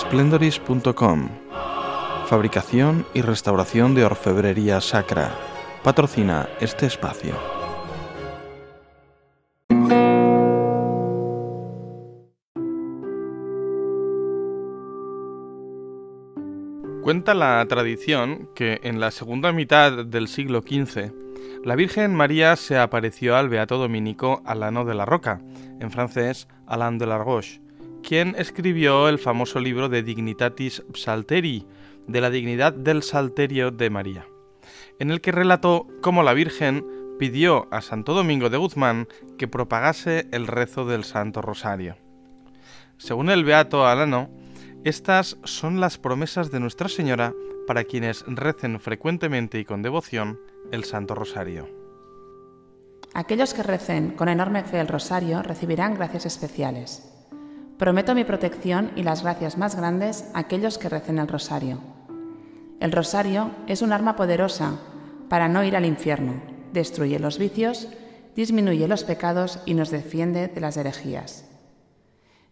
splendoris.com 0.00 1.28
Fabricación 2.26 3.04
y 3.12 3.20
restauración 3.20 3.94
de 3.94 4.06
orfebrería 4.06 4.80
sacra. 4.80 5.30
Patrocina 5.82 6.48
este 6.58 6.86
espacio. 6.86 7.34
Cuenta 17.02 17.34
la 17.34 17.66
tradición 17.68 18.48
que 18.54 18.80
en 18.82 19.00
la 19.00 19.10
segunda 19.10 19.52
mitad 19.52 20.06
del 20.06 20.28
siglo 20.28 20.62
XV 20.62 21.12
la 21.62 21.76
Virgen 21.76 22.14
María 22.14 22.56
se 22.56 22.78
apareció 22.78 23.36
al 23.36 23.50
beato 23.50 23.76
dominico 23.76 24.40
Alano 24.46 24.86
de 24.86 24.94
la 24.94 25.04
Roca, 25.04 25.42
en 25.78 25.90
francés 25.90 26.48
Alain 26.66 26.96
de 26.96 27.06
la 27.06 27.18
Roche, 27.18 27.60
quien 28.02 28.34
escribió 28.38 29.08
el 29.08 29.18
famoso 29.18 29.60
libro 29.60 29.88
de 29.88 30.02
Dignitatis 30.02 30.82
Psalteri, 30.94 31.66
de 32.06 32.20
la 32.20 32.30
dignidad 32.30 32.72
del 32.72 33.02
Salterio 33.02 33.70
de 33.70 33.90
María, 33.90 34.26
en 34.98 35.10
el 35.10 35.20
que 35.20 35.32
relató 35.32 35.86
cómo 36.02 36.22
la 36.22 36.34
Virgen 36.34 36.84
pidió 37.18 37.68
a 37.70 37.82
Santo 37.82 38.14
Domingo 38.14 38.48
de 38.48 38.56
Guzmán 38.56 39.06
que 39.38 39.48
propagase 39.48 40.26
el 40.32 40.46
rezo 40.46 40.84
del 40.86 41.04
Santo 41.04 41.42
Rosario. 41.42 41.96
Según 42.96 43.30
el 43.30 43.44
Beato 43.44 43.86
Alano, 43.86 44.30
estas 44.84 45.36
son 45.44 45.80
las 45.80 45.98
promesas 45.98 46.50
de 46.50 46.60
Nuestra 46.60 46.88
Señora 46.88 47.34
para 47.66 47.84
quienes 47.84 48.24
recen 48.26 48.80
frecuentemente 48.80 49.58
y 49.58 49.64
con 49.64 49.82
devoción 49.82 50.40
el 50.72 50.84
Santo 50.84 51.14
Rosario. 51.14 51.68
Aquellos 53.12 53.54
que 53.54 53.62
recen 53.62 54.12
con 54.12 54.28
enorme 54.28 54.64
fe 54.64 54.80
el 54.80 54.88
rosario 54.88 55.42
recibirán 55.42 55.94
gracias 55.94 56.26
especiales. 56.26 57.19
Prometo 57.80 58.14
mi 58.14 58.24
protección 58.24 58.90
y 58.94 59.02
las 59.04 59.22
gracias 59.22 59.56
más 59.56 59.74
grandes 59.74 60.26
a 60.34 60.40
aquellos 60.40 60.76
que 60.76 60.90
recen 60.90 61.18
el 61.18 61.26
rosario. 61.26 61.78
El 62.78 62.92
rosario 62.92 63.52
es 63.66 63.80
un 63.80 63.94
arma 63.94 64.16
poderosa 64.16 64.74
para 65.30 65.48
no 65.48 65.64
ir 65.64 65.74
al 65.74 65.86
infierno, 65.86 66.34
destruye 66.74 67.18
los 67.18 67.38
vicios, 67.38 67.88
disminuye 68.36 68.86
los 68.86 69.04
pecados 69.04 69.60
y 69.64 69.72
nos 69.72 69.88
defiende 69.88 70.48
de 70.48 70.60
las 70.60 70.76
herejías. 70.76 71.46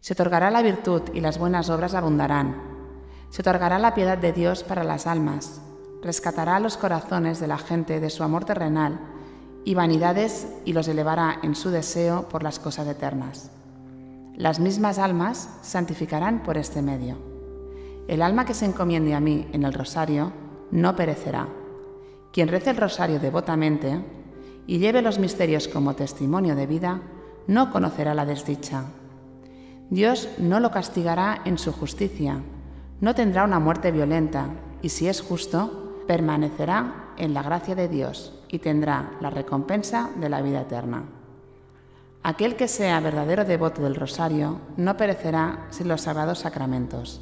Se 0.00 0.14
otorgará 0.14 0.50
la 0.50 0.62
virtud 0.62 1.02
y 1.12 1.20
las 1.20 1.36
buenas 1.36 1.68
obras 1.68 1.92
abundarán. 1.92 2.62
Se 3.28 3.42
otorgará 3.42 3.78
la 3.78 3.92
piedad 3.92 4.16
de 4.16 4.32
Dios 4.32 4.64
para 4.64 4.82
las 4.82 5.06
almas. 5.06 5.60
Rescatará 6.02 6.58
los 6.58 6.78
corazones 6.78 7.38
de 7.38 7.48
la 7.48 7.58
gente 7.58 8.00
de 8.00 8.08
su 8.08 8.22
amor 8.22 8.46
terrenal 8.46 8.98
y 9.66 9.74
vanidades 9.74 10.48
y 10.64 10.72
los 10.72 10.88
elevará 10.88 11.38
en 11.42 11.54
su 11.54 11.68
deseo 11.68 12.30
por 12.30 12.42
las 12.42 12.58
cosas 12.58 12.86
eternas. 12.86 13.50
Las 14.38 14.60
mismas 14.60 15.00
almas 15.00 15.50
santificarán 15.62 16.44
por 16.44 16.58
este 16.58 16.80
medio. 16.80 17.16
El 18.06 18.22
alma 18.22 18.44
que 18.44 18.54
se 18.54 18.66
encomiende 18.66 19.12
a 19.12 19.18
mí 19.18 19.48
en 19.52 19.64
el 19.64 19.74
rosario 19.74 20.32
no 20.70 20.94
perecerá. 20.94 21.48
Quien 22.32 22.46
rece 22.46 22.70
el 22.70 22.76
rosario 22.76 23.18
devotamente 23.18 24.00
y 24.68 24.78
lleve 24.78 25.02
los 25.02 25.18
misterios 25.18 25.66
como 25.66 25.96
testimonio 25.96 26.54
de 26.54 26.68
vida, 26.68 27.02
no 27.48 27.72
conocerá 27.72 28.14
la 28.14 28.26
desdicha, 28.26 28.84
Dios 29.90 30.28
no 30.38 30.60
lo 30.60 30.70
castigará 30.70 31.40
en 31.44 31.58
su 31.58 31.72
justicia, 31.72 32.40
no 33.00 33.16
tendrá 33.16 33.42
una 33.42 33.58
muerte 33.58 33.90
violenta 33.90 34.50
y 34.82 34.90
si 34.90 35.08
es 35.08 35.20
justo, 35.20 36.04
permanecerá 36.06 37.14
en 37.16 37.34
la 37.34 37.42
gracia 37.42 37.74
de 37.74 37.88
Dios 37.88 38.38
y 38.48 38.60
tendrá 38.60 39.16
la 39.20 39.30
recompensa 39.30 40.10
de 40.20 40.28
la 40.28 40.42
vida 40.42 40.60
eterna. 40.60 41.17
Aquel 42.22 42.56
que 42.56 42.68
sea 42.68 43.00
verdadero 43.00 43.44
devoto 43.44 43.82
del 43.82 43.94
rosario 43.94 44.60
no 44.76 44.96
perecerá 44.96 45.66
sin 45.70 45.88
los 45.88 46.02
sagrados 46.02 46.40
sacramentos. 46.40 47.20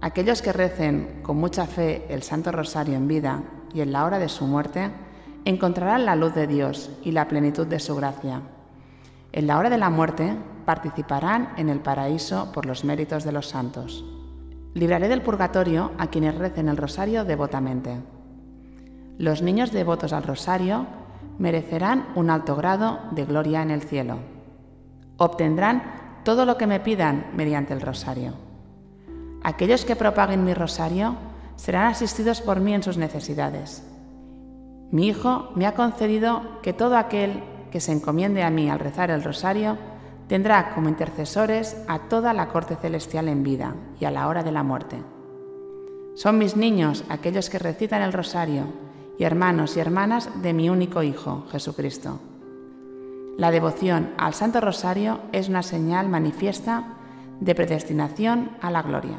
Aquellos 0.00 0.42
que 0.42 0.52
recen 0.52 1.20
con 1.22 1.36
mucha 1.36 1.66
fe 1.66 2.06
el 2.08 2.22
Santo 2.22 2.52
Rosario 2.52 2.94
en 2.94 3.08
vida 3.08 3.42
y 3.74 3.80
en 3.80 3.92
la 3.92 4.04
hora 4.04 4.18
de 4.18 4.28
su 4.28 4.46
muerte, 4.46 4.90
encontrarán 5.44 6.04
la 6.04 6.16
luz 6.16 6.34
de 6.34 6.46
Dios 6.46 6.90
y 7.02 7.12
la 7.12 7.28
plenitud 7.28 7.66
de 7.66 7.80
su 7.80 7.96
gracia. 7.96 8.42
En 9.32 9.46
la 9.46 9.58
hora 9.58 9.70
de 9.70 9.78
la 9.78 9.90
muerte 9.90 10.36
participarán 10.64 11.52
en 11.56 11.68
el 11.68 11.80
paraíso 11.80 12.52
por 12.52 12.66
los 12.66 12.84
méritos 12.84 13.24
de 13.24 13.32
los 13.32 13.48
santos. 13.48 14.04
Libraré 14.74 15.08
del 15.08 15.22
purgatorio 15.22 15.92
a 15.98 16.08
quienes 16.08 16.34
recen 16.34 16.68
el 16.68 16.76
rosario 16.76 17.24
devotamente. 17.24 17.96
Los 19.18 19.42
niños 19.42 19.72
devotos 19.72 20.12
al 20.12 20.22
rosario 20.22 20.86
merecerán 21.38 22.08
un 22.14 22.30
alto 22.30 22.56
grado 22.56 23.00
de 23.12 23.24
gloria 23.24 23.62
en 23.62 23.70
el 23.70 23.82
cielo. 23.82 24.18
Obtendrán 25.16 26.20
todo 26.24 26.44
lo 26.44 26.58
que 26.58 26.66
me 26.66 26.80
pidan 26.80 27.26
mediante 27.34 27.72
el 27.72 27.80
rosario. 27.80 28.34
Aquellos 29.42 29.84
que 29.84 29.96
propaguen 29.96 30.44
mi 30.44 30.52
rosario 30.52 31.16
serán 31.56 31.86
asistidos 31.86 32.40
por 32.40 32.60
mí 32.60 32.74
en 32.74 32.82
sus 32.82 32.98
necesidades. 32.98 33.84
Mi 34.90 35.08
Hijo 35.08 35.50
me 35.54 35.66
ha 35.66 35.74
concedido 35.74 36.60
que 36.62 36.72
todo 36.72 36.96
aquel 36.96 37.42
que 37.70 37.80
se 37.80 37.92
encomiende 37.92 38.42
a 38.42 38.50
mí 38.50 38.70
al 38.70 38.78
rezar 38.78 39.10
el 39.10 39.22
rosario 39.22 39.76
tendrá 40.28 40.74
como 40.74 40.88
intercesores 40.88 41.76
a 41.88 42.00
toda 42.08 42.32
la 42.32 42.48
corte 42.48 42.76
celestial 42.76 43.28
en 43.28 43.42
vida 43.42 43.74
y 44.00 44.04
a 44.04 44.10
la 44.10 44.28
hora 44.28 44.42
de 44.42 44.52
la 44.52 44.62
muerte. 44.62 44.96
Son 46.14 46.38
mis 46.38 46.56
niños 46.56 47.04
aquellos 47.08 47.48
que 47.48 47.58
recitan 47.58 48.02
el 48.02 48.12
rosario 48.12 48.64
y 49.18 49.24
hermanos 49.24 49.76
y 49.76 49.80
hermanas 49.80 50.30
de 50.42 50.52
mi 50.52 50.70
único 50.70 51.02
Hijo, 51.02 51.46
Jesucristo. 51.50 52.20
La 53.36 53.50
devoción 53.50 54.10
al 54.16 54.34
Santo 54.34 54.60
Rosario 54.60 55.20
es 55.32 55.48
una 55.48 55.62
señal 55.62 56.08
manifiesta 56.08 56.94
de 57.40 57.54
predestinación 57.54 58.50
a 58.60 58.70
la 58.70 58.82
gloria. 58.82 59.18